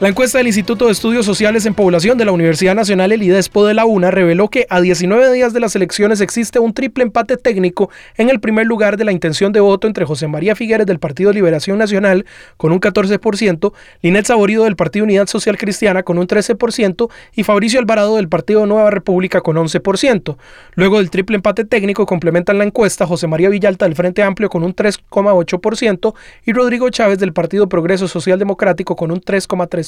La 0.00 0.08
encuesta 0.08 0.38
del 0.38 0.48
Instituto 0.48 0.86
de 0.86 0.92
Estudios 0.92 1.24
Sociales 1.24 1.66
en 1.66 1.74
Población 1.74 2.18
de 2.18 2.24
la 2.24 2.32
Universidad 2.32 2.74
Nacional 2.74 3.12
El 3.12 3.22
IDESPO 3.22 3.64
de 3.64 3.74
la 3.74 3.84
UNA 3.84 4.10
reveló 4.10 4.48
que 4.48 4.66
a 4.68 4.80
19 4.80 5.32
días 5.32 5.52
de 5.52 5.60
las 5.60 5.76
elecciones 5.76 6.20
existe 6.20 6.58
un 6.58 6.74
triple 6.74 7.04
empate 7.04 7.36
técnico 7.36 7.90
en 8.16 8.28
el 8.28 8.40
primer 8.40 8.66
lugar 8.66 8.96
de 8.96 9.04
la 9.04 9.12
intención 9.12 9.52
de 9.52 9.60
voto 9.60 9.86
entre 9.86 10.04
José 10.04 10.26
María 10.26 10.56
Figueres 10.56 10.88
del 10.88 10.98
Partido 10.98 11.32
Liberación 11.32 11.78
Nacional 11.78 12.26
con 12.56 12.72
un 12.72 12.80
14%, 12.80 13.72
Linet 14.02 14.26
Saborido 14.26 14.64
del 14.64 14.74
Partido 14.74 15.04
Unidad 15.04 15.28
Social 15.28 15.56
Cristiana 15.56 16.02
con 16.02 16.18
un 16.18 16.26
13% 16.26 17.08
y 17.36 17.44
Fabricio 17.44 17.78
Alvarado 17.78 18.16
del 18.16 18.28
Partido 18.28 18.66
Nueva 18.66 18.90
República 18.90 19.42
con 19.42 19.56
11%. 19.56 20.36
Luego 20.74 20.98
del 20.98 21.10
triple 21.10 21.36
empate 21.36 21.64
técnico 21.64 22.04
complementan 22.04 22.58
la 22.58 22.64
encuesta 22.64 23.06
José 23.06 23.28
María 23.28 23.48
Villalta 23.48 23.84
del 23.84 23.94
Frente 23.94 24.24
Amplio 24.24 24.48
con 24.48 24.64
un 24.64 24.74
3,8% 24.74 26.14
y 26.46 26.52
Rodrigo 26.52 26.90
Chávez 26.90 27.20
del 27.20 27.32
Partido 27.32 27.68
Progreso 27.68 28.08
Social 28.08 28.40
Democrático 28.40 28.96
con 28.96 29.12
un 29.12 29.20
3,3% 29.20 29.83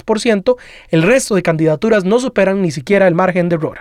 el 0.90 1.02
resto 1.02 1.34
de 1.34 1.42
candidaturas 1.42 2.04
no 2.04 2.18
superan 2.20 2.62
ni 2.62 2.70
siquiera 2.70 3.08
el 3.08 3.14
margen 3.14 3.48
de 3.48 3.56
error. 3.56 3.78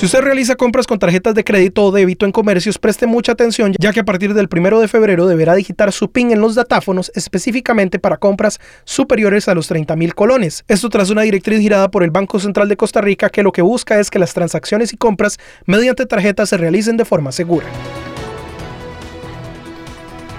Si 0.00 0.06
usted 0.06 0.22
realiza 0.22 0.56
compras 0.56 0.86
con 0.86 0.98
tarjetas 0.98 1.34
de 1.34 1.44
crédito 1.44 1.84
o 1.84 1.92
débito 1.92 2.24
en 2.24 2.32
comercios, 2.32 2.78
preste 2.78 3.06
mucha 3.06 3.32
atención 3.32 3.74
ya 3.78 3.92
que 3.92 4.00
a 4.00 4.04
partir 4.04 4.32
del 4.32 4.48
1 4.50 4.80
de 4.80 4.88
febrero 4.88 5.26
deberá 5.26 5.54
digitar 5.54 5.92
su 5.92 6.10
PIN 6.10 6.30
en 6.30 6.40
los 6.40 6.54
datáfonos 6.54 7.12
específicamente 7.14 7.98
para 7.98 8.16
compras 8.16 8.60
superiores 8.84 9.46
a 9.48 9.54
los 9.54 9.68
30 9.68 9.96
mil 9.96 10.14
colones. 10.14 10.64
Esto 10.68 10.88
tras 10.88 11.10
una 11.10 11.20
directriz 11.20 11.60
girada 11.60 11.90
por 11.90 12.02
el 12.02 12.10
Banco 12.10 12.40
Central 12.40 12.70
de 12.70 12.78
Costa 12.78 13.02
Rica 13.02 13.28
que 13.28 13.42
lo 13.42 13.52
que 13.52 13.60
busca 13.60 14.00
es 14.00 14.10
que 14.10 14.18
las 14.18 14.32
transacciones 14.32 14.94
y 14.94 14.96
compras 14.96 15.36
mediante 15.66 16.06
tarjetas 16.06 16.48
se 16.48 16.56
realicen 16.56 16.96
de 16.96 17.04
forma 17.04 17.30
segura. 17.30 17.66